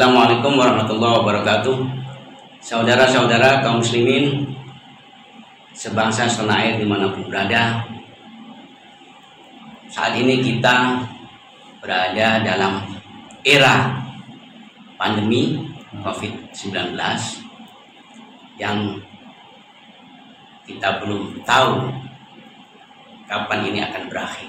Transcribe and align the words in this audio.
Assalamualaikum 0.00 0.56
warahmatullahi 0.56 1.12
wabarakatuh. 1.20 1.76
Saudara-saudara 2.64 3.60
kaum 3.60 3.84
muslimin 3.84 4.48
sebangsa 5.76 6.24
setanah 6.24 6.56
air 6.56 6.80
di 6.80 6.88
mana 6.88 7.12
pun 7.12 7.28
berada. 7.28 7.84
Saat 9.92 10.16
ini 10.16 10.40
kita 10.40 11.04
berada 11.84 12.40
dalam 12.40 12.80
era 13.44 14.00
pandemi 14.96 15.68
COVID-19 16.00 16.96
yang 18.56 19.04
kita 20.64 20.96
belum 21.04 21.44
tahu 21.44 21.92
kapan 23.28 23.68
ini 23.68 23.84
akan 23.84 24.08
berakhir. 24.08 24.48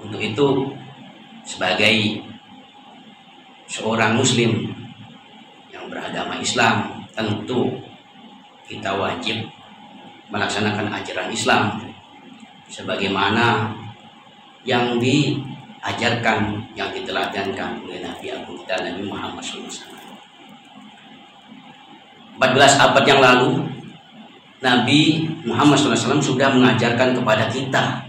Untuk 0.00 0.24
itu 0.24 0.72
sebagai 1.44 2.24
seorang 3.70 4.18
muslim 4.18 4.74
yang 5.70 5.86
beragama 5.86 6.42
Islam 6.42 7.06
tentu 7.14 7.78
kita 8.66 8.98
wajib 8.98 9.46
melaksanakan 10.34 10.90
ajaran 10.90 11.30
Islam 11.30 11.62
sebagaimana 12.66 13.70
yang 14.66 14.98
diajarkan 14.98 16.66
yang 16.74 16.90
diteladankan 16.90 17.86
oleh 17.86 18.02
Nabi 18.02 18.34
Agung 18.34 18.58
kita 18.66 18.82
Nabi 18.82 19.06
Muhammad 19.06 19.42
SAW. 19.42 19.86
14 22.42 22.84
abad 22.84 23.04
yang 23.06 23.22
lalu 23.22 23.62
Nabi 24.60 25.30
Muhammad 25.46 25.78
SAW 25.78 26.18
sudah 26.18 26.52
mengajarkan 26.52 27.14
kepada 27.14 27.46
kita 27.46 28.02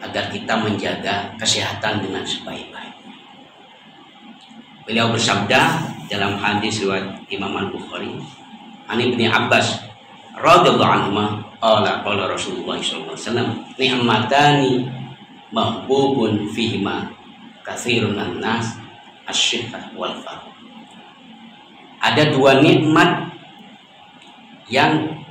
agar 0.00 0.24
kita 0.32 0.54
menjaga 0.56 1.36
kesehatan 1.36 2.00
dengan 2.00 2.24
sebaik-baik 2.24 2.99
Beliau 4.90 5.14
bersabda 5.14 5.86
dalam 6.10 6.34
hadis 6.34 6.82
riwayat 6.82 7.22
Imam 7.30 7.54
Al-Bukhari, 7.54 8.10
Ani 8.90 9.14
bin 9.14 9.22
Abbas 9.30 9.86
radhiyallahu 10.34 10.82
anhu 10.82 11.14
qala 11.62 12.02
qala 12.02 12.26
Rasulullah 12.26 12.74
sallallahu 12.74 13.14
alaihi 13.14 13.22
wasallam 13.22 13.48
ni'matani 13.78 14.90
mahbubun 15.54 16.50
fihima 16.50 17.06
katsirun 17.62 18.18
nas 18.42 18.82
asyihah 19.30 19.94
wal 19.94 20.10
far. 20.26 20.42
Ada 22.02 22.34
dua 22.34 22.58
nikmat 22.58 23.30
yang 24.66 25.22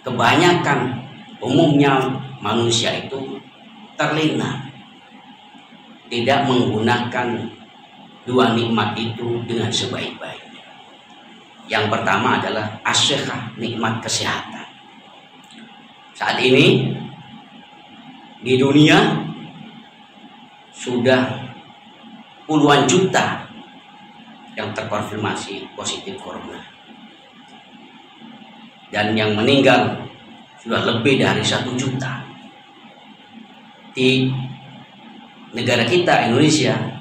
kebanyakan 0.00 0.96
umumnya 1.44 2.08
manusia 2.40 3.04
itu 3.04 3.36
terlena 4.00 4.64
tidak 6.08 6.48
menggunakan 6.48 7.57
dua 8.28 8.52
nikmat 8.52 8.92
itu 9.00 9.40
dengan 9.48 9.72
sebaik-baiknya. 9.72 10.64
Yang 11.64 11.84
pertama 11.88 12.36
adalah 12.36 12.76
asyikah, 12.84 13.56
nikmat 13.56 14.04
kesehatan. 14.04 14.68
Saat 16.12 16.36
ini 16.44 16.92
di 18.44 18.54
dunia 18.60 19.24
sudah 20.76 21.48
puluhan 22.44 22.84
juta 22.84 23.48
yang 24.52 24.76
terkonfirmasi 24.76 25.72
positif 25.72 26.20
corona. 26.20 26.60
Dan 28.88 29.12
yang 29.16 29.36
meninggal 29.36 30.08
sudah 30.58 30.84
lebih 30.84 31.20
dari 31.20 31.44
satu 31.44 31.76
juta. 31.76 32.24
Di 33.92 34.32
negara 35.52 35.84
kita 35.84 36.28
Indonesia 36.28 36.97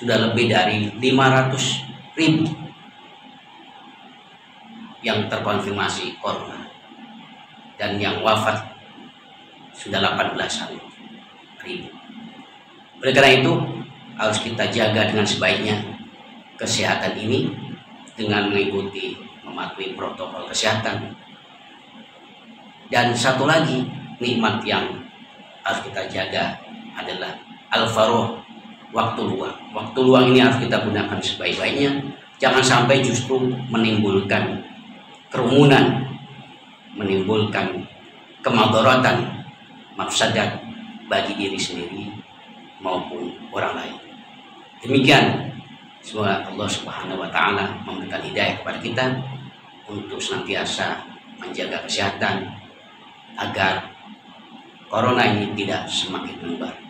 sudah 0.00 0.16
lebih 0.32 0.48
dari 0.48 0.88
500 0.96 2.16
ribu 2.16 2.48
yang 5.04 5.28
terkonfirmasi 5.28 6.16
corona 6.24 6.64
dan 7.76 8.00
yang 8.00 8.24
wafat 8.24 8.64
sudah 9.76 10.00
18 10.00 10.36
ribu. 11.64 11.88
Oleh 13.04 13.12
karena 13.12 13.44
itu 13.44 13.52
harus 14.16 14.40
kita 14.40 14.68
jaga 14.72 15.08
dengan 15.08 15.24
sebaiknya 15.28 15.76
kesehatan 16.56 17.16
ini 17.16 17.52
dengan 18.16 18.52
mengikuti 18.52 19.16
mematuhi 19.44 19.96
protokol 19.96 20.48
kesehatan. 20.48 21.12
Dan 22.92 23.12
satu 23.16 23.44
lagi 23.48 23.84
nikmat 24.20 24.64
yang 24.64 24.84
harus 25.64 25.80
kita 25.84 26.08
jaga 26.08 26.56
adalah 26.96 27.36
al-faruh 27.72 28.40
waktu 28.90 29.20
luang. 29.22 29.56
Waktu 29.74 29.98
luang 30.02 30.24
ini 30.30 30.42
harus 30.42 30.58
kita 30.62 30.82
gunakan 30.82 31.18
sebaik-baiknya. 31.18 31.90
Jangan 32.40 32.64
sampai 32.64 33.04
justru 33.04 33.52
menimbulkan 33.68 34.64
kerumunan, 35.28 36.08
menimbulkan 36.96 37.84
kemadaratan, 38.40 39.44
mafsadat 39.94 40.58
bagi 41.06 41.36
diri 41.36 41.58
sendiri 41.60 42.08
maupun 42.80 43.36
orang 43.52 43.76
lain. 43.76 43.96
Demikian 44.80 45.52
semoga 46.00 46.48
Allah 46.48 46.68
Subhanahu 46.70 47.20
wa 47.20 47.28
taala 47.28 47.76
memberikan 47.84 48.24
hidayah 48.24 48.56
kepada 48.64 48.78
kita 48.80 49.04
untuk 49.84 50.16
senantiasa 50.16 51.04
menjaga 51.36 51.84
kesehatan 51.84 52.48
agar 53.36 53.92
corona 54.88 55.28
ini 55.28 55.52
tidak 55.52 55.84
semakin 55.86 56.34
menyebar. 56.40 56.89